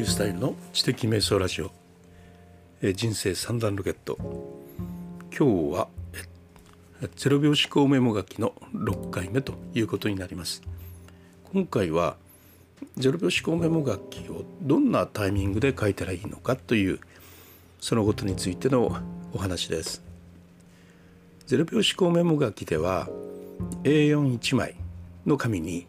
[0.00, 1.70] リュースタイルの知的瞑想ラジオ、
[2.80, 4.16] え人生三段ロケット。
[5.38, 5.88] 今日は
[7.16, 10.62] ゼロ秒思考メモ書きの6回目ということになります。
[11.52, 12.16] 今回は
[12.96, 16.98] ゼロ秒思考メモ書きをどんなタイミングで書いたらいいのかという
[17.78, 18.96] そのことについての
[19.34, 20.02] お話です。
[21.46, 23.06] 0秒思考メモ書きでは
[23.84, 24.76] A41 枚
[25.26, 25.86] の紙に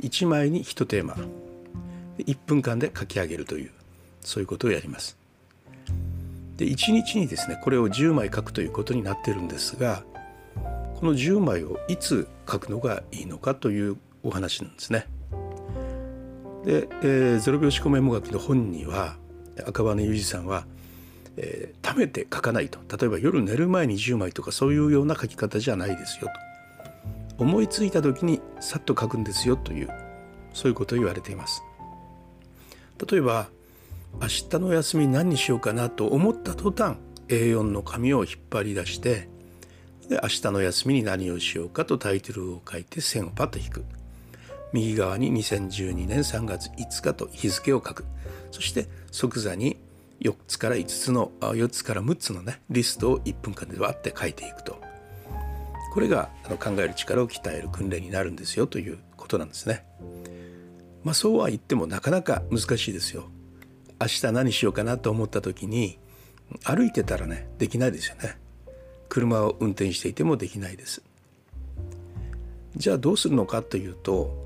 [0.00, 1.45] 1枚に1テーマ。
[2.24, 3.70] 1分間で書き上げるという
[4.20, 5.16] そういうことをやります。
[6.56, 10.04] で1日にですねこれを10枚書くということになってるんですが
[10.94, 15.06] この10枚をいつ書くのがいいのかというお話なんですね。
[16.64, 19.16] で、えー、ゼロ秒思考メモ書きの本には
[19.66, 20.66] 赤羽裕二さんは
[21.36, 22.78] えー、貯めて書かないと。
[22.96, 26.28] 例えば夜寝る前に10枚とかそういうような書き方じゃないですよ
[27.38, 27.44] と。
[27.44, 29.90] 思いついた時にさっと書くんですよという
[30.54, 31.62] そういうことを言われています。
[33.10, 33.48] 例えば
[34.20, 36.96] 明日の休み何にしようかなと思った途端
[37.28, 39.28] A4 の紙を引っ張り出して
[40.08, 43.84] で明日の休みに何をしようかとタイトルを書いて線をパッと引く。
[44.72, 48.04] 右側に2012年3月5日と日付を書く。
[48.50, 49.78] そして即座に
[50.20, 54.80] 4つから5つのあ4つから6つのねリストを1分間でわって書いていくと。
[55.92, 59.84] これがあの考える力を鍛える訓練になるんですよということなんですね。
[61.06, 63.28] まあそうは言ってもなかなか難しいですよ。
[64.00, 66.00] 明日何しようかなと思った時に
[66.64, 68.36] 歩いてたらねできないですよね。
[69.08, 71.02] 車を運転していてもできないです。
[72.76, 74.44] じゃあどうするのかというと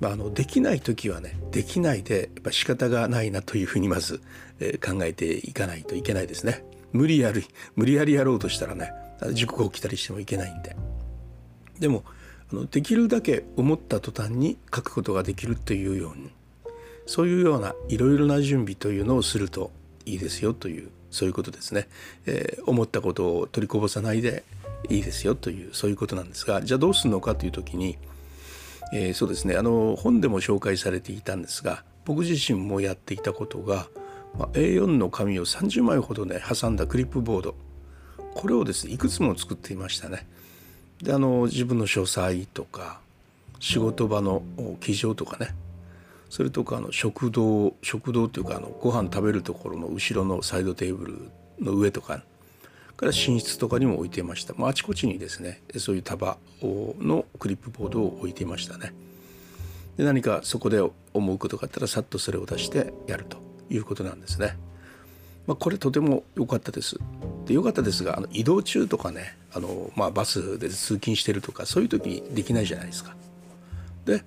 [0.00, 4.20] まあ、あのできない時はねできないでやっぱ仕方がないなというふうにまず、
[4.58, 6.64] え、考えていかないといけないですね。
[6.92, 8.90] 無理やり無理やりやろうとしたらね
[9.32, 10.76] 事故が起きたりしてもいけないんで。
[11.78, 12.02] でも
[12.52, 16.30] あのできるだけ思った途端に書くことができるというように
[17.06, 19.70] そういうようないろいろな準備というのをすると
[20.06, 21.88] いいですよというそういうことですね、
[22.26, 24.44] えー、思ったことを取りこぼさないで
[24.90, 27.96] いいですよというそういうことなんですがじゃあどうするのかという時に
[28.92, 33.88] えー、そうですねあの本でも紹介されていたんですが僕自身もやっていたことが、
[34.38, 37.56] まあ、A4 の紙を30枚ほどね挟んだクリップボード
[38.34, 40.26] これをですねいくつも作っていましたね。
[41.04, 42.98] であの自分の書斎とか
[43.60, 44.42] 仕事場の
[44.80, 45.54] 記上とかね。
[46.30, 52.24] それとかあの食堂食堂というかあのご飯食べるところの後ろのサイドテーブルの上とか
[52.96, 58.92] から寝室とかにも置いていました、まあ、あちこちにですねそういう束のクリップボードを置いていましたね。
[59.96, 60.80] で何かそこで
[61.12, 63.36] 思うことがあったらさっとそれを出してやると
[63.70, 64.56] いうことなんですね、
[65.46, 66.98] まあ、これとても良かったです。
[67.46, 73.14] で良かったですがあの移動中とかねあの、まあ、バスで通勤してるとかそういう時できないじゃないですか
[74.06, 74.22] で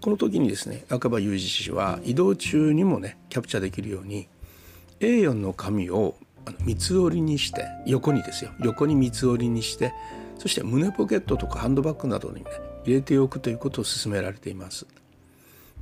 [0.00, 4.28] この時にですね赤羽裕二氏は移動中にもねキャプチャーできるように
[5.00, 6.14] A4 の紙を
[6.60, 9.92] 三つ折りにして横にですよ横に三つ折りにして
[10.38, 12.50] そして胸ポケットとかハンドバッグなどにね
[12.84, 14.86] 入れておくということを勧められています。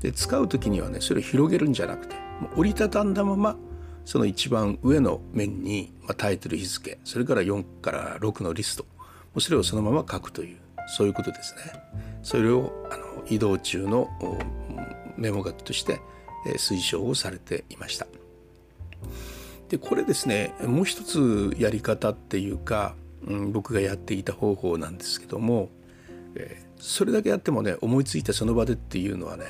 [0.01, 3.57] で使う時にはねそれを広げるんじゃなくてもう折りたたんだまま
[4.07, 8.91] その一番上の面に、まあ、タイトル日付それから4から6のリストも
[9.37, 10.57] うそれをそのまま書くという
[10.97, 11.73] そういうことですね。
[12.23, 14.09] それをあの移動中の
[15.17, 16.01] メモ書きとして
[16.57, 18.07] 推奨をされていました。
[19.69, 22.95] でこれですねもう一つやり方っていうか、
[23.27, 25.71] うん、僕がやっていた方法なんですけども、
[26.37, 29.47] えー、それだけやってもね思いついたその場でっていうのはね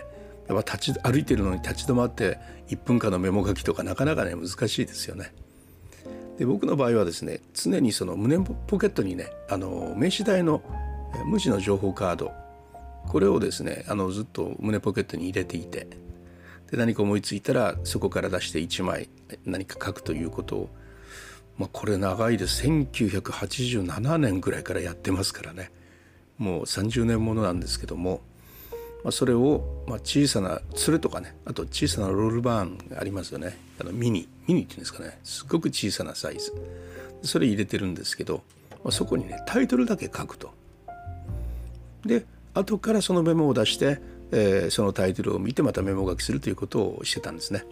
[0.49, 5.33] やっぱ立ち歩いてるのに立ち止まって1分間のメモ書きとかなかなかね難しいですよね。
[6.39, 10.63] で僕の場合はですね常にその胸ポケットにねあの名刺代の
[11.25, 12.33] 無地の情報カード
[13.09, 15.87] これをですねあのずっと胸ポケットに入れていて
[16.71, 19.09] で何か思いついたらそこから出して1枚
[19.45, 20.71] 何か書くということを、
[21.57, 25.71] まあ、これ長いです1987年ぐらいからやってますからね
[26.39, 28.21] もう30年ものなんですけども、
[29.07, 36.53] まあ、それを、まあ、小さなそれとかねあと小さなロールバーンがありますよねあのミニミニっていうんですかねすごく小さなサイズ
[37.23, 38.43] それ入れてるんですけど、
[38.83, 40.53] まあ、そこにねタイトルだけ書くと。
[42.05, 44.01] で後からそのメモを出して
[44.33, 47.65] えー、そのタイトルを見てまたメモ書きするということをしてたんですね。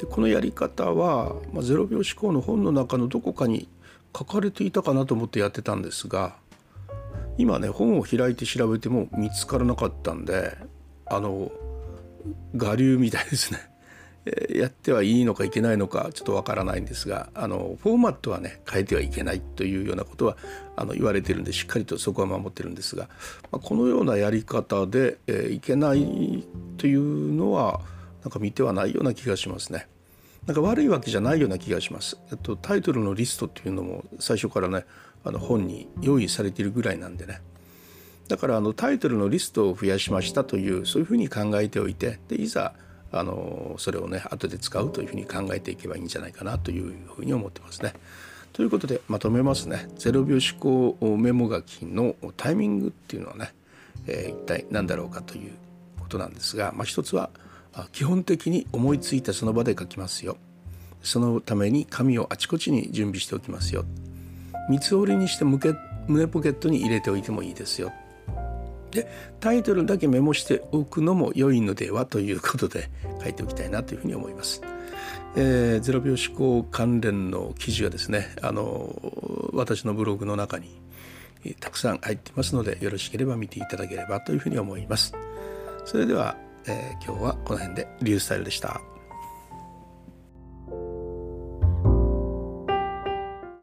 [0.00, 3.68] でこのやり方は、まあ、0秒思考の本の中のどこかに
[4.16, 6.36] 書かれていたかなと思ってやってたんですが
[7.38, 10.56] 今ね本を開いて調べても見つからなかったんで
[11.06, 11.50] あの
[12.56, 13.70] 我流みたいですね
[14.54, 20.36] やってはいいのかいけないのかちょっとわからないんですがあのフォーマットはね変えてはいけないというようなことは
[20.76, 23.08] あの言われてるんでしっかりとそこは守ってるんですが、
[23.50, 26.44] まあ、このようなやり方で、えー、いけない
[26.76, 27.80] というのは
[28.22, 29.88] なんか見てはないような気がしますね。
[30.46, 32.18] なんか悪いわけじゃないような気がします。
[32.42, 34.84] と、タイトルのリストっていうのも最初からね
[35.24, 37.40] あの本に用意されているぐらいなんでね。
[38.28, 42.74] だからあのタイトルのリストを増やしましたというそういうふうに考えておいてでいざ
[43.10, 47.92] あのそれをね後で使うというふうに考えていけばいいんじゃないかなというふうに思ってますね。
[48.52, 49.88] ということでまとめますね。
[49.98, 53.52] 0秒思考メモ書きのタイミングっていうのはね、
[54.06, 55.52] えー、一体何だろうかという
[55.98, 57.30] ことなんですが、まあ、一つは
[57.92, 60.36] 基本的に思いついたその場で書きますよ。
[61.02, 63.84] そのために紙をあちこちに準備しておきますよ。
[64.70, 67.92] 三つ折りにして胸ポケットに入れておいてもいいですよ
[68.92, 72.88] でタイトルだけメモしておくのも良いのではということで
[73.20, 74.62] 書いておきたいなというふうに思います。
[75.36, 78.92] えー、0秒思考関連の記事はですねあの
[79.52, 80.76] 私のブログの中に
[81.60, 85.14] たくさん入ってますのでよろしければ見ていただければというふうに思います。
[85.84, 86.36] それでは、
[86.66, 88.80] えー、今日はこの辺でリュースタイルでした。